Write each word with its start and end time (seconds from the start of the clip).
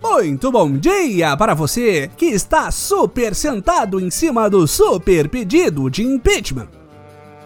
Muito 0.00 0.50
bom 0.50 0.72
dia 0.78 1.36
para 1.36 1.52
você 1.52 2.10
que 2.16 2.24
está 2.24 2.70
super 2.70 3.34
sentado 3.34 4.00
em 4.00 4.10
cima 4.10 4.48
do 4.48 4.66
super 4.66 5.28
pedido 5.28 5.90
de 5.90 6.02
impeachment. 6.02 6.68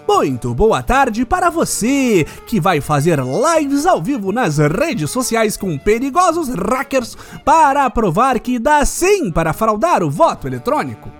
Muito 0.06 0.54
boa 0.54 0.84
tarde 0.84 1.24
para 1.24 1.50
você 1.50 2.24
que 2.46 2.60
vai 2.60 2.80
fazer 2.80 3.18
lives 3.18 3.86
ao 3.86 4.00
vivo 4.00 4.30
nas 4.30 4.58
redes 4.58 5.10
sociais 5.10 5.56
com 5.56 5.76
perigosos 5.76 6.48
hackers 6.48 7.16
para 7.44 7.90
provar 7.90 8.38
que 8.38 8.56
dá 8.60 8.84
sim 8.84 9.32
para 9.32 9.52
fraudar 9.52 10.04
o 10.04 10.10
voto 10.10 10.46
eletrônico. 10.46 11.10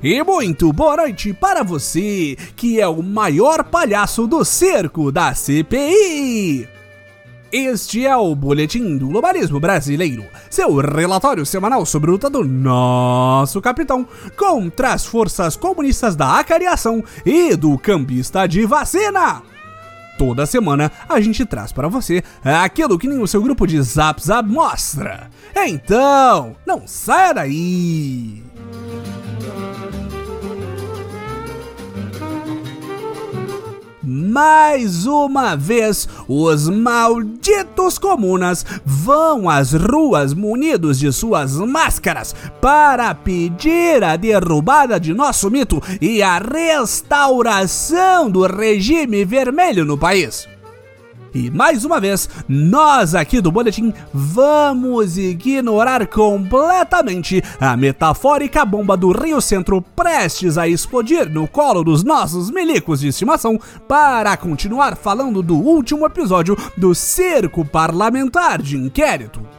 E 0.00 0.22
muito 0.22 0.72
boa 0.72 0.96
noite 0.96 1.32
para 1.32 1.64
você 1.64 2.36
que 2.54 2.80
é 2.80 2.86
o 2.86 3.02
maior 3.02 3.64
palhaço 3.64 4.28
do 4.28 4.44
cerco 4.44 5.10
da 5.10 5.34
CPI. 5.34 6.68
Este 7.50 8.06
é 8.06 8.16
o 8.16 8.32
Boletim 8.32 8.96
do 8.96 9.08
Globalismo 9.08 9.58
Brasileiro, 9.58 10.24
seu 10.48 10.76
relatório 10.76 11.44
semanal 11.44 11.84
sobre 11.84 12.10
a 12.10 12.12
luta 12.12 12.30
do 12.30 12.44
nosso 12.44 13.60
capitão 13.60 14.06
contra 14.36 14.92
as 14.92 15.04
forças 15.04 15.56
comunistas 15.56 16.14
da 16.14 16.38
acariação 16.38 17.02
e 17.26 17.56
do 17.56 17.76
cambista 17.76 18.46
de 18.46 18.64
vacina. 18.66 19.42
Toda 20.16 20.46
semana 20.46 20.92
a 21.08 21.20
gente 21.20 21.44
traz 21.44 21.72
para 21.72 21.88
você 21.88 22.22
aquilo 22.44 22.98
que 22.98 23.08
nem 23.08 23.20
o 23.20 23.26
seu 23.26 23.42
grupo 23.42 23.66
de 23.66 23.82
Zap 23.82 24.24
Zap 24.24 24.48
mostra. 24.48 25.28
Então, 25.56 26.54
não 26.64 26.86
saia 26.86 27.32
daí! 27.32 28.47
Mais 34.18 35.06
uma 35.06 35.56
vez, 35.56 36.08
os 36.26 36.68
malditos 36.68 37.98
comunas 37.98 38.66
vão 38.84 39.48
às 39.48 39.72
ruas 39.72 40.34
munidos 40.34 40.98
de 40.98 41.12
suas 41.12 41.56
máscaras 41.56 42.34
para 42.60 43.14
pedir 43.14 44.02
a 44.02 44.16
derrubada 44.16 44.98
de 44.98 45.14
nosso 45.14 45.48
mito 45.50 45.80
e 46.00 46.20
a 46.20 46.38
restauração 46.38 48.28
do 48.28 48.44
regime 48.44 49.24
vermelho 49.24 49.84
no 49.84 49.96
país. 49.96 50.48
E 51.38 51.52
mais 51.52 51.84
uma 51.84 52.00
vez, 52.00 52.28
nós 52.48 53.14
aqui 53.14 53.40
do 53.40 53.52
Boletim 53.52 53.94
vamos 54.12 55.16
ignorar 55.16 56.04
completamente 56.08 57.40
a 57.60 57.76
metafórica 57.76 58.64
bomba 58.64 58.96
do 58.96 59.12
Rio 59.12 59.40
Centro 59.40 59.80
prestes 59.94 60.58
a 60.58 60.66
explodir 60.66 61.30
no 61.30 61.46
colo 61.46 61.84
dos 61.84 62.02
nossos 62.02 62.50
milicos 62.50 62.98
de 62.98 63.08
estimação 63.08 63.56
para 63.86 64.36
continuar 64.36 64.96
falando 64.96 65.40
do 65.40 65.54
último 65.54 66.04
episódio 66.06 66.56
do 66.76 66.92
Cerco 66.92 67.64
Parlamentar 67.64 68.60
de 68.60 68.76
Inquérito. 68.76 69.57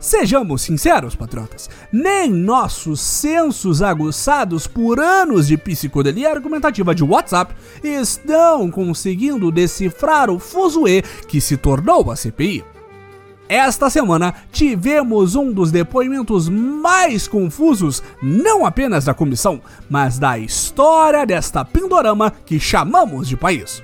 Sejamos 0.00 0.62
sinceros, 0.62 1.16
patriotas, 1.16 1.68
nem 1.92 2.30
nossos 2.30 3.00
sensos 3.00 3.82
aguçados 3.82 4.66
por 4.66 5.00
anos 5.00 5.48
de 5.48 5.56
psicodelia 5.56 6.30
argumentativa 6.30 6.94
de 6.94 7.02
WhatsApp 7.02 7.52
estão 7.82 8.70
conseguindo 8.70 9.50
decifrar 9.50 10.30
o 10.30 10.38
fuzuê 10.38 11.02
que 11.26 11.40
se 11.40 11.56
tornou 11.56 12.12
a 12.12 12.16
CPI. 12.16 12.64
Esta 13.48 13.90
semana 13.90 14.34
tivemos 14.52 15.34
um 15.34 15.50
dos 15.50 15.72
depoimentos 15.72 16.48
mais 16.48 17.26
confusos, 17.26 18.00
não 18.22 18.64
apenas 18.64 19.06
da 19.06 19.14
comissão, 19.14 19.60
mas 19.90 20.18
da 20.18 20.38
história 20.38 21.26
desta 21.26 21.64
pindorama 21.64 22.30
que 22.46 22.60
chamamos 22.60 23.26
de 23.26 23.36
país. 23.36 23.82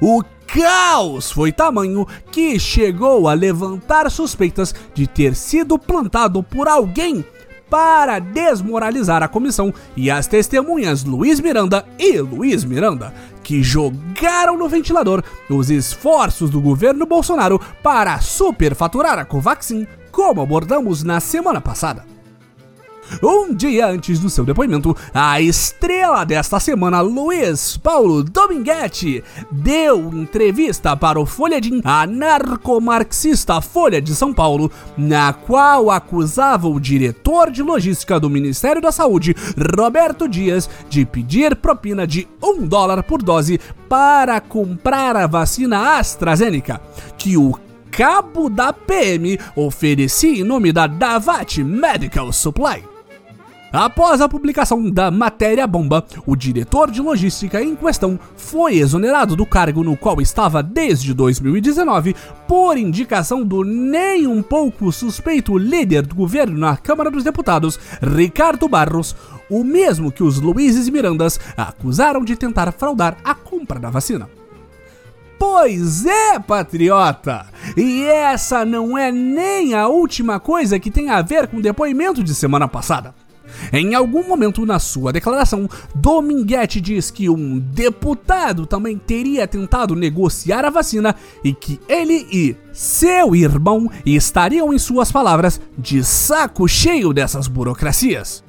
O 0.00 0.22
caos 0.54 1.32
foi 1.32 1.50
tamanho 1.50 2.06
que 2.30 2.60
chegou 2.60 3.26
a 3.26 3.34
levantar 3.34 4.08
suspeitas 4.08 4.72
de 4.94 5.04
ter 5.04 5.34
sido 5.34 5.76
plantado 5.76 6.44
por 6.44 6.68
alguém 6.68 7.24
para 7.68 8.20
desmoralizar 8.20 9.20
a 9.20 9.26
comissão 9.26 9.74
e 9.96 10.12
as 10.12 10.28
testemunhas 10.28 11.02
Luiz 11.02 11.40
Miranda 11.40 11.84
e 11.98 12.20
Luiz 12.20 12.62
Miranda, 12.62 13.12
que 13.42 13.64
jogaram 13.64 14.56
no 14.56 14.68
ventilador 14.68 15.24
os 15.50 15.70
esforços 15.70 16.50
do 16.50 16.60
governo 16.60 17.04
Bolsonaro 17.04 17.60
para 17.82 18.20
superfaturar 18.20 19.18
a 19.18 19.24
Covaxin, 19.24 19.88
como 20.12 20.40
abordamos 20.40 21.02
na 21.02 21.18
semana 21.18 21.60
passada. 21.60 22.13
Um 23.22 23.54
dia 23.54 23.86
antes 23.86 24.18
do 24.18 24.30
seu 24.30 24.44
depoimento, 24.44 24.96
a 25.12 25.40
estrela 25.40 26.24
desta 26.24 26.58
semana, 26.58 27.00
Luiz 27.00 27.76
Paulo 27.76 28.22
Dominguete, 28.22 29.22
deu 29.50 30.10
entrevista 30.12 30.96
para 30.96 31.20
o 31.20 31.26
Folhetim, 31.26 31.80
a 31.84 32.06
narcomarxista 32.06 33.60
Folha 33.60 34.00
de 34.00 34.14
São 34.14 34.32
Paulo, 34.32 34.70
na 34.96 35.32
qual 35.32 35.90
acusava 35.90 36.68
o 36.68 36.80
diretor 36.80 37.50
de 37.50 37.62
logística 37.62 38.18
do 38.18 38.30
Ministério 38.30 38.80
da 38.80 38.92
Saúde, 38.92 39.34
Roberto 39.78 40.28
Dias, 40.28 40.68
de 40.88 41.04
pedir 41.04 41.56
propina 41.56 42.06
de 42.06 42.28
um 42.42 42.66
dólar 42.66 43.02
por 43.02 43.22
dose 43.22 43.60
para 43.88 44.40
comprar 44.40 45.16
a 45.16 45.26
vacina 45.26 45.98
AstraZeneca, 45.98 46.80
que 47.16 47.36
o 47.36 47.58
cabo 47.90 48.50
da 48.50 48.72
PM 48.72 49.38
oferecia 49.54 50.40
em 50.40 50.44
nome 50.44 50.72
da 50.72 50.86
Davat 50.86 51.62
Medical 51.62 52.32
Supply. 52.32 52.93
Após 53.74 54.20
a 54.20 54.28
publicação 54.28 54.88
da 54.88 55.10
matéria 55.10 55.66
bomba, 55.66 56.06
o 56.24 56.36
diretor 56.36 56.92
de 56.92 57.02
logística 57.02 57.60
em 57.60 57.74
questão 57.74 58.16
foi 58.36 58.76
exonerado 58.76 59.34
do 59.34 59.44
cargo 59.44 59.82
no 59.82 59.96
qual 59.96 60.20
estava 60.20 60.62
desde 60.62 61.12
2019 61.12 62.14
por 62.46 62.78
indicação 62.78 63.44
do 63.44 63.64
nem 63.64 64.28
um 64.28 64.40
pouco 64.44 64.92
suspeito 64.92 65.58
líder 65.58 66.06
do 66.06 66.14
governo 66.14 66.56
na 66.56 66.76
Câmara 66.76 67.10
dos 67.10 67.24
Deputados, 67.24 67.76
Ricardo 68.00 68.68
Barros, 68.68 69.16
o 69.50 69.64
mesmo 69.64 70.12
que 70.12 70.22
os 70.22 70.38
Luizes 70.40 70.88
Mirandas 70.88 71.40
acusaram 71.56 72.24
de 72.24 72.36
tentar 72.36 72.70
fraudar 72.70 73.16
a 73.24 73.34
compra 73.34 73.80
da 73.80 73.90
vacina. 73.90 74.30
Pois 75.36 76.06
é, 76.06 76.38
patriota! 76.38 77.46
E 77.76 78.04
essa 78.04 78.64
não 78.64 78.96
é 78.96 79.10
nem 79.10 79.74
a 79.74 79.88
última 79.88 80.38
coisa 80.38 80.78
que 80.78 80.92
tem 80.92 81.10
a 81.10 81.20
ver 81.22 81.48
com 81.48 81.56
o 81.56 81.62
depoimento 81.62 82.22
de 82.22 82.36
semana 82.36 82.68
passada. 82.68 83.23
Em 83.72 83.94
algum 83.94 84.26
momento 84.26 84.64
na 84.64 84.78
sua 84.78 85.12
declaração, 85.12 85.68
Dominguete 85.94 86.80
diz 86.80 87.10
que 87.10 87.28
um 87.28 87.58
deputado 87.58 88.66
também 88.66 88.98
teria 88.98 89.46
tentado 89.46 89.94
negociar 89.94 90.64
a 90.64 90.70
vacina 90.70 91.14
e 91.42 91.52
que 91.52 91.80
ele 91.88 92.26
e 92.32 92.56
seu 92.72 93.34
irmão 93.34 93.90
estariam, 94.04 94.72
em 94.72 94.78
suas 94.78 95.12
palavras, 95.12 95.60
de 95.76 96.02
saco 96.04 96.66
cheio 96.68 97.12
dessas 97.12 97.46
burocracias. 97.46 98.44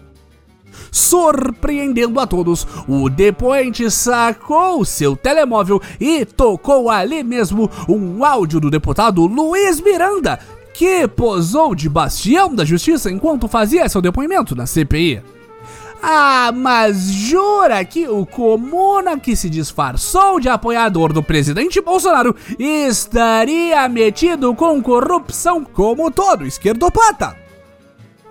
Surpreendendo 0.92 2.20
a 2.20 2.28
todos, 2.28 2.66
o 2.88 3.10
depoente 3.10 3.90
sacou 3.92 4.84
seu 4.86 5.16
telemóvel 5.16 5.82
e 6.00 6.26
tocou 6.26 6.90
ali 6.90 7.24
mesmo 7.24 7.70
um 7.88 8.24
áudio 8.24 8.60
do 8.60 8.70
deputado 8.70 9.26
Luiz 9.26 9.82
Miranda, 9.82 10.40
que 10.78 11.08
posou 11.08 11.74
de 11.74 11.88
bastião 11.88 12.54
da 12.54 12.66
justiça 12.66 13.10
enquanto 13.10 13.48
fazia 13.48 13.88
seu 13.88 14.02
depoimento 14.02 14.56
na 14.56 14.66
CPI. 14.66 15.22
Ah, 16.04 16.52
mas 16.54 17.06
jura 17.06 17.84
que 17.84 18.08
o 18.08 18.26
comuna 18.26 19.18
que 19.18 19.36
se 19.36 19.50
disfarçou 19.50 20.40
de 20.40 20.50
apoiador 20.50 21.12
do 21.12 21.24
presidente 21.24 21.82
Bolsonaro 21.82 22.36
estaria 22.60 23.88
metido 23.90 24.54
com 24.54 24.82
corrupção 24.84 25.64
como 25.64 26.12
todo 26.12 26.46
esquerdopata? 26.46 27.45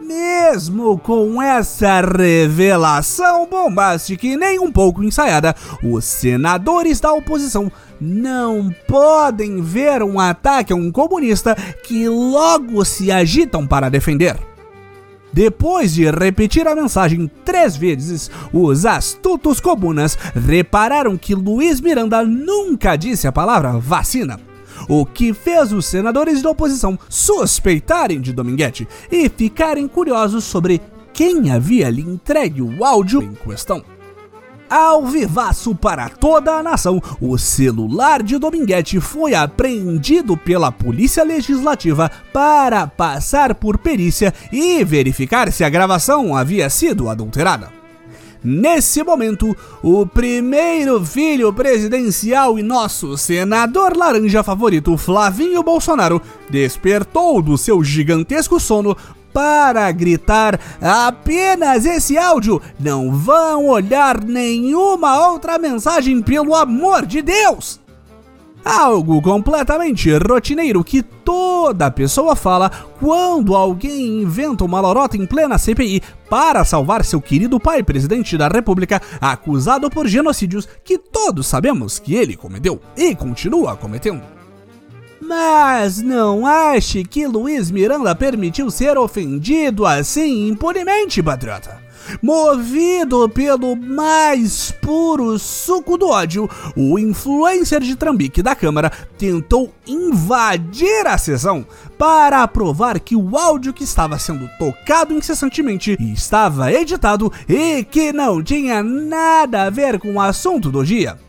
Mesmo 0.07 0.99
com 0.99 1.41
essa 1.41 2.03
revelação 2.03 3.49
bombástica 3.49 4.27
e 4.27 4.37
nem 4.37 4.59
um 4.59 4.71
pouco 4.71 5.03
ensaiada, 5.03 5.57
os 5.83 6.05
senadores 6.05 7.01
da 7.01 7.11
oposição 7.15 7.73
não 7.99 8.71
podem 8.87 9.63
ver 9.63 10.03
um 10.03 10.21
ataque 10.21 10.75
a 10.75 10.77
um 10.77 10.93
comunista 10.93 11.57
que 11.85 12.07
logo 12.07 12.85
se 12.85 13.11
agitam 13.11 13.67
para 13.67 13.89
defender. 13.89 14.37
Depois 15.33 15.95
de 15.95 16.11
repetir 16.11 16.69
a 16.69 16.75
mensagem 16.75 17.31
três 17.43 17.75
vezes, 17.75 18.31
os 18.53 18.85
astutos 18.85 19.59
comunas 19.59 20.19
repararam 20.35 21.17
que 21.17 21.35
Luiz 21.35 21.81
Miranda 21.81 22.23
nunca 22.23 22.95
disse 22.95 23.27
a 23.27 23.33
palavra 23.33 23.79
vacina. 23.79 24.39
O 24.89 25.05
que 25.07 25.33
fez 25.33 25.73
os 25.73 25.87
senadores 25.87 26.43
da 26.43 26.51
oposição 26.51 26.99
suspeitarem 27.09 28.21
de 28.21 28.33
Dominguete 28.33 28.87
e 29.11 29.29
ficarem 29.29 29.89
curiosos 29.89 30.45
sobre 30.45 30.81
quem 31.13 31.51
havia 31.51 31.89
lhe 31.89 32.03
entregue 32.03 32.61
o 32.61 32.85
áudio 32.85 33.23
em 33.23 33.35
questão. 33.35 33.85
Ao 34.69 35.07
vivaço 35.07 35.75
para 35.75 36.09
toda 36.09 36.53
a 36.53 36.63
nação, 36.63 37.01
o 37.21 37.39
celular 37.39 38.23
de 38.23 38.39
Dominguete 38.39 38.99
foi 38.99 39.35
apreendido 39.35 40.37
pela 40.37 40.73
Polícia 40.73 41.23
Legislativa 41.23 42.11
para 42.33 42.87
passar 42.87 43.55
por 43.55 43.79
perícia 43.79 44.35
e 44.51 44.83
verificar 44.83 45.53
se 45.53 45.63
a 45.63 45.69
gravação 45.69 46.35
havia 46.35 46.69
sido 46.71 47.09
adulterada. 47.09 47.84
Nesse 48.45 49.03
momento, 49.03 49.57
o 49.83 50.07
primeiro 50.07 51.03
filho 51.03 51.51
presidencial 51.51 52.59
e 52.59 52.63
nosso 52.63 53.17
senador 53.17 53.97
laranja 53.97 54.43
favorito, 54.43 54.99
Flavinho 54.99 55.63
Bolsonaro, 55.63 56.21
despertou 56.51 57.41
do 57.41 57.57
seu 57.57 57.83
gigantesco 57.83 58.61
sono 58.61 58.95
para 59.33 59.91
gritar 59.91 60.61
apenas 60.81 61.87
esse 61.87 62.19
áudio. 62.19 62.61
Não 62.79 63.11
vão 63.11 63.67
olhar 63.67 64.23
nenhuma 64.23 65.31
outra 65.31 65.59
mensagem, 65.59 66.21
pelo 66.21 66.55
amor 66.55 67.07
de 67.07 67.23
Deus! 67.23 67.84
Algo 68.65 69.21
completamente 69.21 70.11
rotineiro 70.17 70.83
que 70.83 71.03
toda 71.03 71.91
pessoa 71.91 72.35
fala 72.35 72.71
quando 72.99 73.55
alguém 73.55 74.23
inventa 74.23 74.65
uma 74.65 74.81
lorota 74.81 75.19
em 75.19 75.27
plena 75.27 75.59
CPI 75.59 76.03
para 76.31 76.65
salvar 76.65 77.05
seu 77.05 77.21
querido 77.21 77.61
pai, 77.61 77.83
presidente 77.83 78.39
da 78.39 78.49
República, 78.49 79.03
acusado 79.21 79.91
por 79.91 80.07
genocídios 80.07 80.67
que 80.83 80.97
todos 80.97 81.47
sabemos 81.47 81.99
que 81.99 82.15
ele 82.15 82.37
cometeu 82.37 82.81
e 82.97 83.15
continua 83.15 83.77
cometendo. 83.77 84.23
Mas 85.21 86.01
não 86.01 86.47
ache 86.47 87.05
que 87.05 87.27
Luiz 87.27 87.71
Miranda 87.71 88.15
permitiu 88.15 88.71
ser 88.71 88.97
ofendido 88.97 89.85
assim 89.85 90.49
impunemente, 90.49 91.23
patriota. 91.23 91.84
Movido 92.23 93.29
pelo 93.29 93.77
mais 93.77 94.71
puro 94.83 95.39
suco 95.39 95.97
do 95.97 96.09
ódio, 96.09 96.49
o 96.77 96.99
influencer 96.99 97.81
de 97.81 97.97
Trambique 97.97 98.43
da 98.43 98.55
Câmara 98.55 98.91
tentou 99.19 99.73
invadir 99.87 101.07
a 101.07 101.19
sessão 101.19 101.67
para 101.99 102.47
provar 102.49 102.99
que 103.01 103.17
o 103.17 103.37
áudio 103.37 103.73
que 103.73 103.85
estava 103.85 104.19
sendo 104.19 104.49
tocado 104.59 105.15
incessantemente 105.15 105.97
estava 106.01 106.73
editado 106.73 107.33
e 107.49 107.85
que 107.85 108.13
não 108.13 108.43
tinha 108.43 108.83
nada 108.83 109.65
a 109.65 109.71
ver 109.71 109.99
com 109.99 110.15
o 110.15 110.21
assunto 110.21 110.71
do 110.71 110.85
dia. 110.85 111.24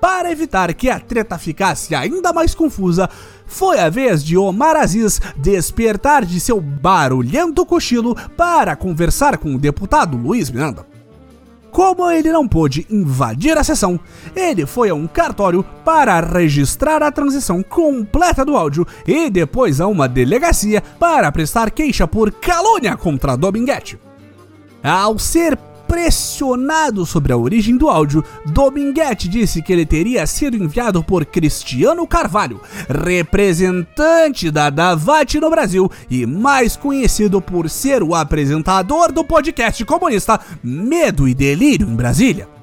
Para 0.00 0.32
evitar 0.32 0.72
que 0.72 0.88
a 0.88 0.98
treta 0.98 1.36
ficasse 1.36 1.94
ainda 1.94 2.32
mais 2.32 2.54
confusa, 2.54 3.08
foi 3.46 3.78
a 3.78 3.90
vez 3.90 4.24
de 4.24 4.36
Omar 4.36 4.76
Aziz 4.76 5.20
despertar 5.36 6.24
de 6.24 6.40
seu 6.40 6.60
barulhento 6.60 7.66
cochilo 7.66 8.16
para 8.36 8.74
conversar 8.74 9.36
com 9.36 9.54
o 9.54 9.58
deputado 9.58 10.16
Luiz 10.16 10.50
Miranda. 10.50 10.86
Como 11.70 12.10
ele 12.10 12.32
não 12.32 12.48
pôde 12.48 12.86
invadir 12.90 13.56
a 13.56 13.62
sessão, 13.62 14.00
ele 14.34 14.66
foi 14.66 14.88
a 14.88 14.94
um 14.94 15.06
cartório 15.06 15.64
para 15.84 16.18
registrar 16.20 17.02
a 17.02 17.12
transição 17.12 17.62
completa 17.62 18.44
do 18.44 18.56
áudio 18.56 18.86
e 19.06 19.30
depois 19.30 19.80
a 19.80 19.86
uma 19.86 20.08
delegacia 20.08 20.82
para 20.98 21.30
prestar 21.30 21.70
queixa 21.70 22.08
por 22.08 22.32
calúnia 22.32 22.96
contra 22.96 23.36
Dominguete. 23.36 23.98
Ao 24.82 25.18
ser 25.18 25.56
pressionado 25.90 27.04
sobre 27.04 27.32
a 27.32 27.36
origem 27.36 27.76
do 27.76 27.88
áudio, 27.88 28.24
Dominguete 28.46 29.28
disse 29.28 29.60
que 29.60 29.72
ele 29.72 29.84
teria 29.84 30.24
sido 30.24 30.56
enviado 30.56 31.02
por 31.02 31.26
Cristiano 31.26 32.06
Carvalho, 32.06 32.60
representante 32.88 34.52
da 34.52 34.70
Davat 34.70 35.34
no 35.40 35.50
Brasil 35.50 35.90
e 36.08 36.24
mais 36.24 36.76
conhecido 36.76 37.42
por 37.42 37.68
ser 37.68 38.04
o 38.04 38.14
apresentador 38.14 39.10
do 39.10 39.24
podcast 39.24 39.84
comunista 39.84 40.38
Medo 40.62 41.26
e 41.26 41.34
Delírio 41.34 41.88
em 41.88 41.96
Brasília. 41.96 42.59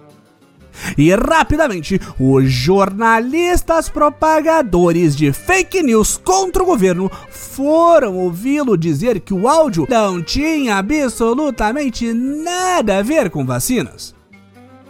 E 0.98 1.14
rapidamente, 1.14 2.00
os 2.20 2.52
jornalistas 2.52 3.90
propagadores 3.90 5.16
de 5.16 5.32
fake 5.32 5.82
news 5.84 6.18
contra 6.18 6.64
o 6.64 6.66
governo 6.66 7.12
foram 7.30 8.16
ouvi-lo 8.18 8.78
dizer 8.78 9.20
que 9.20 9.34
o 9.34 9.48
áudio 9.48 9.88
não 9.90 10.22
tinha 10.22 10.78
absolutamente 10.78 12.14
nada 12.14 13.00
a 13.00 13.02
ver 13.02 13.30
com 13.30 13.46
vacinas. 13.46 14.16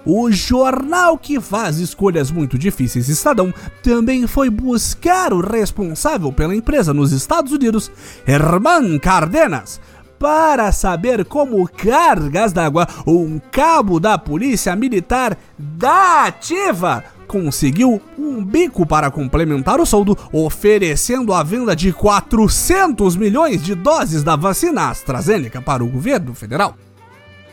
O 0.09 0.31
jornal 0.31 1.17
que 1.17 1.37
faz 1.41 1.79
escolhas 1.79 2.31
muito 2.31 2.57
difíceis, 2.57 3.09
Estadão, 3.09 3.53
também 3.83 4.25
foi 4.25 4.49
buscar 4.49 5.33
o 5.33 5.41
responsável 5.41 6.31
pela 6.31 6.55
empresa 6.55 6.93
nos 6.93 7.11
Estados 7.11 7.51
Unidos, 7.51 7.91
Herman 8.25 8.97
Cardenas, 8.99 9.81
para 10.19 10.71
saber 10.71 11.25
como 11.25 11.67
cargas 11.67 12.51
d'água, 12.51 12.87
um 13.05 13.39
cabo 13.51 13.99
da 13.99 14.17
polícia 14.17 14.75
militar 14.75 15.37
da 15.57 16.25
ativa 16.25 17.03
conseguiu 17.27 18.01
um 18.17 18.43
bico 18.43 18.85
para 18.85 19.11
complementar 19.11 19.79
o 19.79 19.85
soldo, 19.85 20.17
oferecendo 20.31 21.33
a 21.33 21.43
venda 21.43 21.75
de 21.75 21.91
400 21.91 23.15
milhões 23.15 23.61
de 23.61 23.75
doses 23.75 24.23
da 24.23 24.35
vacina 24.35 24.89
AstraZeneca 24.89 25.61
para 25.61 25.83
o 25.83 25.87
governo 25.87 26.33
federal. 26.33 26.75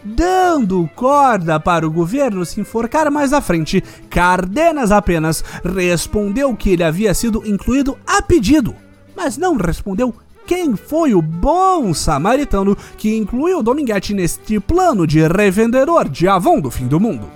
Dando 0.05 0.89
corda 0.95 1.59
para 1.59 1.87
o 1.87 1.91
governo 1.91 2.45
se 2.45 2.61
enforcar 2.61 3.11
mais 3.11 3.33
à 3.33 3.41
frente, 3.41 3.83
Cardenas 4.11 4.93
apenas 4.93 5.43
respondeu 5.65 6.55
que 6.55 6.71
ele 6.71 6.85
havia 6.85 7.15
sido 7.15 7.43
incluído 7.47 7.97
a 8.07 8.21
pedido, 8.21 8.77
mas 9.17 9.39
não 9.39 9.57
respondeu 9.57 10.15
quem 10.47 10.77
foi 10.77 11.15
o 11.15 11.23
bom 11.23 11.93
samaritano 11.95 12.77
que 12.97 13.17
incluiu 13.17 13.63
Dominguete 13.63 14.15
neste 14.15 14.61
plano 14.61 15.07
de 15.07 15.27
revendedor 15.27 16.09
de 16.09 16.29
Avon 16.29 16.61
do 16.61 16.71
fim 16.71 16.87
do 16.87 17.01
mundo. 17.01 17.29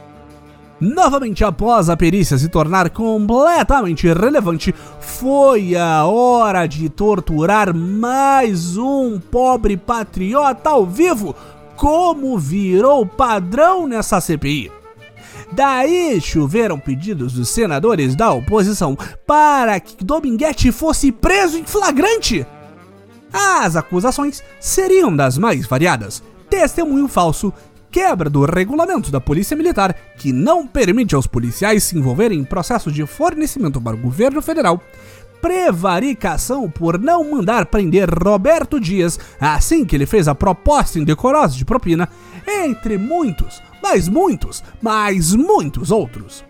Novamente, 0.80 1.44
após 1.44 1.90
a 1.90 1.96
perícia 1.96 2.38
se 2.38 2.48
tornar 2.48 2.90
completamente 2.90 4.06
irrelevante, 4.06 4.72
foi 5.00 5.74
a 5.74 6.06
hora 6.06 6.66
de 6.66 6.88
torturar 6.88 7.74
mais 7.74 8.76
um 8.76 9.18
pobre 9.18 9.76
patriota 9.76 10.70
ao 10.70 10.86
vivo, 10.86 11.34
como 11.74 12.38
virou 12.38 13.04
padrão 13.04 13.88
nessa 13.88 14.20
CPI. 14.20 14.70
Daí 15.50 16.20
choveram 16.20 16.78
pedidos 16.78 17.32
dos 17.32 17.48
senadores 17.48 18.14
da 18.14 18.30
oposição 18.32 18.96
para 19.26 19.80
que 19.80 20.04
Dominguete 20.04 20.70
fosse 20.70 21.10
preso 21.10 21.58
em 21.58 21.64
flagrante. 21.64 22.46
As 23.32 23.76
acusações 23.76 24.42
seriam 24.60 25.14
das 25.14 25.36
mais 25.36 25.66
variadas: 25.66 26.22
testemunho 26.48 27.08
falso, 27.08 27.52
quebra 27.90 28.28
do 28.28 28.44
regulamento 28.44 29.10
da 29.10 29.20
Polícia 29.20 29.56
Militar, 29.56 29.94
que 30.16 30.32
não 30.32 30.66
permite 30.66 31.14
aos 31.14 31.26
policiais 31.26 31.84
se 31.84 31.96
envolverem 31.96 32.38
em 32.38 32.44
processos 32.44 32.92
de 32.92 33.04
fornecimento 33.06 33.80
para 33.80 33.96
o 33.96 34.00
governo 34.00 34.42
federal, 34.42 34.82
prevaricação 35.40 36.70
por 36.70 36.98
não 36.98 37.30
mandar 37.30 37.66
prender 37.66 38.08
Roberto 38.10 38.80
Dias 38.80 39.18
assim 39.40 39.84
que 39.84 39.96
ele 39.96 40.06
fez 40.06 40.28
a 40.28 40.34
proposta 40.34 40.98
indecorosa 40.98 41.56
de 41.56 41.64
propina, 41.64 42.08
entre 42.46 42.98
muitos, 42.98 43.62
mas 43.82 44.08
muitos, 44.08 44.62
mas 44.82 45.34
muitos 45.34 45.90
outros. 45.90 46.44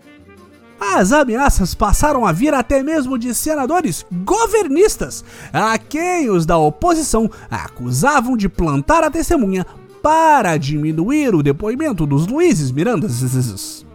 As 0.79 1.11
ameaças 1.11 1.75
passaram 1.75 2.25
a 2.25 2.31
vir 2.31 2.53
até 2.53 2.81
mesmo 2.81 3.17
de 3.17 3.33
senadores 3.35 4.05
governistas, 4.11 5.23
a 5.51 5.77
quem 5.77 6.29
os 6.29 6.45
da 6.45 6.57
oposição 6.57 7.29
acusavam 7.51 8.37
de 8.37 8.47
plantar 8.47 9.03
a 9.03 9.11
testemunha 9.11 9.65
para 10.01 10.55
diminuir 10.57 11.35
o 11.35 11.43
depoimento 11.43 12.05
dos 12.05 12.25
Luizes 12.27 12.71
Mirandas. 12.71 13.85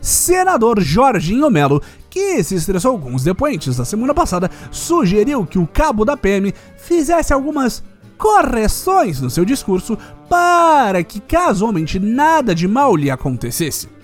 Senador 0.00 0.80
Jorginho 0.80 1.50
Melo, 1.50 1.82
que 2.08 2.42
se 2.44 2.54
estressou 2.54 2.98
com 2.98 3.12
os 3.14 3.24
depoentes 3.24 3.76
da 3.76 3.84
semana 3.84 4.14
passada, 4.14 4.48
sugeriu 4.70 5.44
que 5.44 5.58
o 5.58 5.66
cabo 5.66 6.04
da 6.04 6.16
PM 6.16 6.54
fizesse 6.76 7.32
algumas 7.32 7.82
correções 8.16 9.20
no 9.20 9.28
seu 9.28 9.44
discurso 9.44 9.98
para 10.28 11.02
que 11.02 11.20
casualmente 11.20 11.98
nada 11.98 12.54
de 12.54 12.68
mal 12.68 12.94
lhe 12.94 13.10
acontecesse. 13.10 13.95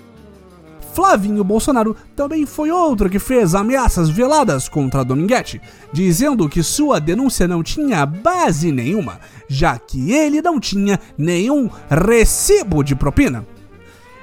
Flavinho 0.93 1.43
Bolsonaro 1.43 1.97
também 2.15 2.45
foi 2.45 2.71
outro 2.71 3.09
que 3.09 3.19
fez 3.19 3.55
ameaças 3.55 4.11
veladas 4.11 4.69
contra 4.69 5.05
Dominguete, 5.05 5.61
dizendo 5.93 6.49
que 6.49 6.63
sua 6.63 7.01
denúncia 7.01 7.49
não 7.49 7.63
tinha 7.63 8.05
base 8.05 8.71
nenhuma, 8.71 9.19
já 9.49 9.79
que 9.79 10.13
ele 10.13 10.43
não 10.43 10.61
tinha 10.61 11.01
nenhum 11.17 11.71
recibo 11.89 12.83
de 12.83 12.95
propina. 12.95 13.47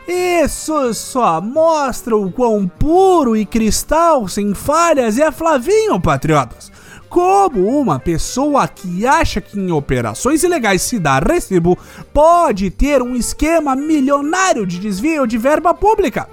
Isso 0.08 0.94
só 0.94 1.42
mostra 1.42 2.16
o 2.16 2.32
quão 2.32 2.68
puro 2.68 3.36
e 3.36 3.46
cristal 3.46 4.28
sem 4.28 4.54
falhas 4.54 5.18
é 5.18 5.32
Flavinho, 5.32 6.00
patriotas. 6.00 6.72
Como 7.10 7.80
uma 7.80 8.00
pessoa 8.00 8.68
que 8.68 9.08
acha 9.08 9.42
que 9.42 9.60
em 9.60 9.72
operações 9.72 10.44
ilegais 10.44 10.84
se 10.84 11.00
dá 11.00 11.18
recibo 11.18 11.76
pode 12.14 12.70
ter 12.70 13.02
um 13.02 13.16
esquema 13.16 13.76
milionário 13.76 14.68
de 14.68 14.80
desvio 14.80 15.26
de 15.26 15.38
verba 15.38 15.74
pública. 15.74 16.28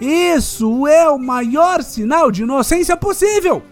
Isso 0.00 0.86
é 0.86 1.08
o 1.08 1.18
maior 1.18 1.82
sinal 1.82 2.30
de 2.30 2.42
inocência 2.42 2.96
possível. 2.96 3.62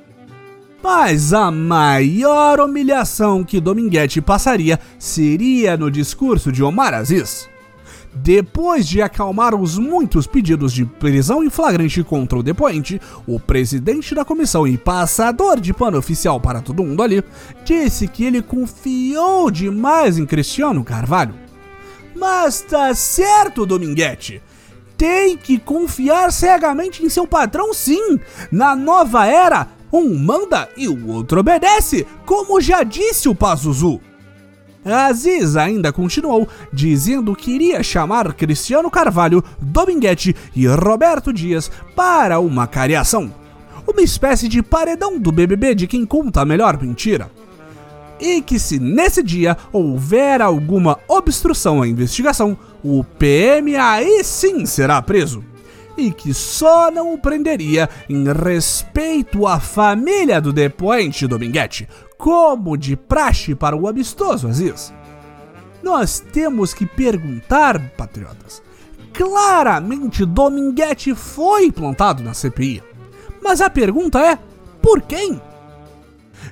Mas 0.83 1.33
a 1.33 1.51
maior 1.51 2.61
humilhação 2.61 3.43
que 3.43 3.61
Dominguete 3.61 4.21
passaria 4.21 4.79
seria 4.99 5.77
no 5.77 5.91
discurso 5.91 6.53
de 6.53 6.63
Omar 6.63 6.95
Aziz. 6.95 7.49
Depois 8.15 8.87
de 8.87 9.03
acalmar 9.03 9.55
os 9.55 9.79
muitos 9.79 10.27
pedidos 10.27 10.73
de 10.73 10.85
prisão 10.85 11.45
em 11.45 11.51
flagrante 11.51 12.03
contra 12.03 12.39
o 12.39 12.43
depoente, 12.43 13.01
o 13.27 13.39
presidente 13.39 14.15
da 14.15 14.25
comissão 14.25 14.67
e 14.67 14.79
passador 14.79 15.61
de 15.61 15.75
pano 15.75 15.99
oficial 15.99 16.41
para 16.41 16.61
todo 16.61 16.83
mundo 16.83 17.03
ali, 17.03 17.23
disse 17.65 18.09
que 18.09 18.25
ele 18.25 18.43
confiou 18.43 19.51
demais 19.51 20.19
em 20.19 20.27
Cristiano 20.27 20.83
Carvalho 20.83 21.35
Mas 22.15 22.61
tá 22.61 22.95
certo, 22.95 23.67
Dominguete. 23.67 24.43
Tem 24.99 25.37
que 25.37 25.59
confiar 25.59 26.33
cegamente 26.33 27.05
em 27.05 27.09
seu 27.09 27.25
patrão, 27.25 27.73
sim. 27.73 28.19
Na 28.51 28.75
nova 28.75 29.27
era, 29.27 29.69
um 29.93 30.13
manda 30.19 30.69
e 30.77 30.89
o 30.89 31.09
outro 31.09 31.39
obedece, 31.39 32.05
como 32.27 32.61
já 32.61 32.83
disse 32.83 33.29
o 33.29 33.35
Pazuzu. 33.35 34.01
Aziz 34.85 35.57
ainda 35.57 35.93
continuou, 35.93 36.49
dizendo 36.73 37.37
que 37.37 37.53
iria 37.53 37.81
chamar 37.83 38.33
Cristiano 38.33 38.91
Carvalho, 38.91 39.45
Dominguete 39.61 40.35
e 40.55 40.67
Roberto 40.67 41.33
Dias 41.33 41.71
para 41.95 42.41
uma 42.41 42.67
cariação. 42.67 43.33
Uma 43.87 44.03
espécie 44.03 44.49
de 44.49 44.63
paredão 44.63 45.17
do 45.17 45.31
BBB 45.31 45.77
de 45.77 45.87
quem 45.87 46.05
conta 46.05 46.41
a 46.41 46.45
melhor 46.45 46.81
mentira. 46.81 47.31
E 48.21 48.43
que 48.43 48.59
se 48.59 48.79
nesse 48.79 49.23
dia 49.23 49.57
houver 49.73 50.43
alguma 50.43 50.99
obstrução 51.07 51.83
à 51.83 51.89
investigação, 51.89 52.59
o 52.83 53.05
PM 53.05 53.77
aí 53.77 54.23
sim 54.25 54.67
será 54.67 55.01
preso. 55.01 55.45
E 55.97 56.13
que 56.13 56.33
só 56.33 56.91
não 56.91 57.15
o 57.15 57.19
prenderia 57.19 57.89
em 58.09 58.25
respeito 58.33 59.47
à 59.47 59.59
família 59.59 60.41
do 60.41 60.53
depoente 60.53 61.27
Dominguete, 61.27 61.89
como 62.17 62.77
de 62.77 62.97
praxe 62.97 63.55
para 63.55 63.77
o 63.77 63.89
amistoso 63.89 64.49
Aziz. 64.49 64.93
Nós 65.83 66.21
temos 66.21 66.75
que 66.75 66.85
perguntar, 66.85 67.81
patriotas. 67.97 68.63
Claramente 69.13 70.25
Dominguete 70.25 71.15
foi 71.15 71.73
plantado 71.73 72.23
na 72.23 72.35
CPI. 72.35 72.83
Mas 73.43 73.61
a 73.61 73.71
pergunta 73.71 74.21
é: 74.21 74.39
por 74.83 75.03
quem? 75.03 75.41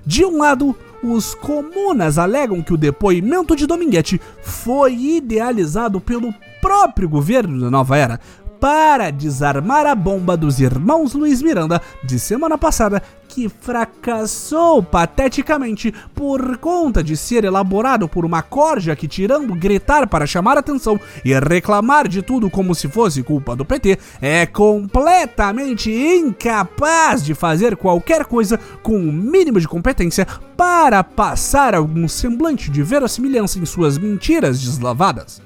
De 0.04 0.25
um 0.25 0.38
lado, 0.38 0.75
os 1.12 1.34
comunas 1.34 2.18
alegam 2.18 2.62
que 2.62 2.72
o 2.72 2.76
depoimento 2.76 3.54
de 3.54 3.66
Dominguete 3.66 4.20
foi 4.42 4.94
idealizado 4.94 6.00
pelo 6.00 6.34
próprio 6.60 7.08
governo 7.08 7.60
da 7.60 7.70
Nova 7.70 7.96
Era 7.96 8.20
para 8.60 9.10
desarmar 9.10 9.86
a 9.86 9.94
bomba 9.94 10.36
dos 10.36 10.60
irmãos 10.60 11.14
Luiz 11.14 11.42
Miranda 11.42 11.80
de 12.02 12.18
semana 12.18 12.56
passada, 12.56 13.02
que 13.28 13.48
fracassou 13.48 14.82
pateticamente 14.82 15.92
por 16.14 16.56
conta 16.58 17.02
de 17.02 17.16
ser 17.16 17.44
elaborado 17.44 18.08
por 18.08 18.25
uma 18.25 18.42
corja 18.42 18.96
que, 18.96 19.06
tirando 19.06 19.54
gritar 19.54 20.06
para 20.06 20.26
chamar 20.26 20.56
atenção 20.56 20.98
e 21.25 21.38
reclamar 21.38 22.08
de 22.08 22.22
tudo 22.22 22.48
como 22.48 22.75
se 22.75 22.88
fosse 22.88 23.22
culpa 23.22 23.54
do 23.54 23.64
PT, 23.64 23.98
é 24.20 24.46
completamente 24.46 25.90
incapaz 25.90 27.22
de 27.22 27.34
fazer 27.34 27.76
qualquer 27.76 28.25
coisa 28.25 28.58
com 28.82 28.96
o 28.96 29.12
mínimo 29.12 29.60
de 29.60 29.68
competência 29.68 30.26
para 30.56 31.04
passar 31.04 31.75
algum 31.75 32.08
semblante 32.08 32.70
de 32.70 32.82
verossimilhança 32.82 33.58
em 33.58 33.66
suas 33.66 33.98
mentiras 33.98 34.60
deslavadas. 34.60 35.42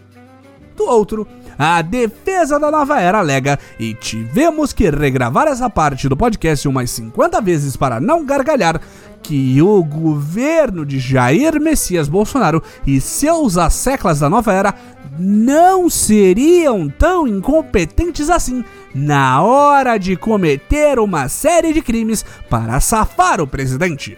Do 0.77 0.85
outro, 0.85 1.27
a 1.63 1.83
defesa 1.83 2.59
da 2.59 2.71
nova 2.71 2.99
era 2.99 3.19
alega, 3.19 3.59
e 3.79 3.93
tivemos 3.93 4.73
que 4.73 4.89
regravar 4.89 5.47
essa 5.47 5.69
parte 5.69 6.09
do 6.09 6.17
podcast 6.17 6.67
umas 6.67 6.89
50 6.89 7.39
vezes 7.43 7.77
para 7.77 8.01
não 8.01 8.25
gargalhar, 8.25 8.81
que 9.23 9.61
o 9.61 9.85
governo 9.85 10.87
de 10.87 10.99
Jair 10.99 11.61
Messias 11.61 12.09
Bolsonaro 12.09 12.63
e 12.87 12.99
seus 12.99 13.59
asseclas 13.59 14.21
da 14.21 14.31
nova 14.31 14.55
era 14.55 14.75
não 15.19 15.91
seriam 15.91 16.89
tão 16.89 17.29
incompetentes 17.29 18.31
assim 18.31 18.65
na 18.95 19.43
hora 19.43 19.99
de 19.99 20.17
cometer 20.17 20.99
uma 20.99 21.29
série 21.29 21.75
de 21.75 21.83
crimes 21.83 22.25
para 22.49 22.81
safar 22.81 23.39
o 23.39 23.47
presidente 23.47 24.17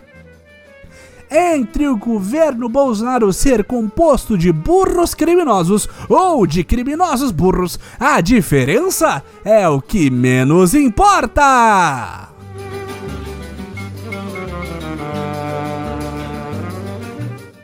entre 1.32 1.88
o 1.88 1.96
governo 1.96 2.68
Bolsonaro 2.68 3.32
ser 3.32 3.64
composto 3.64 4.36
de 4.36 4.52
burros 4.52 5.14
criminosos 5.14 5.88
ou 6.08 6.46
de 6.46 6.62
criminosos 6.62 7.30
burros, 7.30 7.78
a 7.98 8.20
diferença 8.20 9.22
é 9.44 9.66
o 9.66 9.80
que 9.80 10.10
menos 10.10 10.74
importa. 10.74 12.28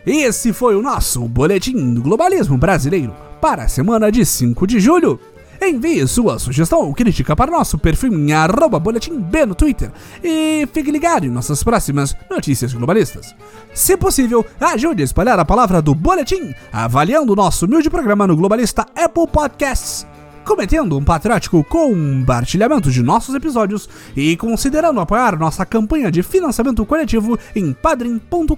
Esse 0.06 0.54
foi 0.54 0.74
o 0.74 0.80
nosso 0.80 1.28
Boletim 1.28 1.92
do 1.92 2.00
Globalismo 2.00 2.56
Brasileiro 2.56 3.14
para 3.42 3.64
a 3.64 3.68
semana 3.68 4.10
de 4.10 4.24
5 4.24 4.66
de 4.66 4.80
julho. 4.80 5.20
Envie 5.60 6.06
sua 6.06 6.38
sugestão 6.38 6.80
ou 6.80 6.94
crítica 6.94 7.34
para 7.34 7.50
nosso 7.50 7.78
perfil 7.78 8.12
em 8.12 8.32
arroba 8.32 8.78
boletim 8.78 9.20
B 9.20 9.44
no 9.44 9.54
Twitter 9.54 9.90
e 10.22 10.66
fique 10.72 10.90
ligado 10.90 11.26
em 11.26 11.30
nossas 11.30 11.62
próximas 11.62 12.16
notícias 12.30 12.72
globalistas. 12.72 13.34
Se 13.74 13.96
possível, 13.96 14.46
ajude 14.60 15.02
a 15.02 15.04
espalhar 15.04 15.38
a 15.38 15.44
palavra 15.44 15.82
do 15.82 15.94
boletim 15.94 16.54
avaliando 16.72 17.32
o 17.32 17.36
nosso 17.36 17.66
humilde 17.66 17.90
programa 17.90 18.26
no 18.26 18.36
Globalista 18.36 18.86
Apple 18.96 19.26
Podcasts 19.26 20.06
cometendo 20.48 20.96
um 20.96 21.04
patriótico 21.04 21.62
compartilhamento 21.62 22.90
de 22.90 23.02
nossos 23.02 23.34
episódios 23.34 23.86
e 24.16 24.34
considerando 24.34 24.98
apoiar 24.98 25.38
nossa 25.38 25.66
campanha 25.66 26.10
de 26.10 26.22
financiamento 26.22 26.86
coletivo 26.86 27.38
em 27.54 27.70
padrim.com.br 27.74 28.56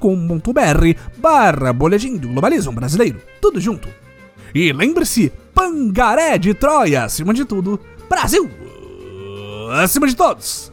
barra 1.19 1.73
boletim 1.73 2.16
do 2.16 2.28
globalismo 2.28 2.71
brasileiro. 2.71 3.21
Tudo 3.40 3.61
junto. 3.61 3.88
E 4.54 4.73
lembre-se, 4.73 5.33
Pangaré 5.61 6.38
de 6.38 6.55
Troia, 6.55 7.05
acima 7.05 7.35
de 7.35 7.45
tudo, 7.45 7.79
Brasil! 8.09 8.50
Acima 9.83 10.07
de 10.07 10.17
todos! 10.17 10.70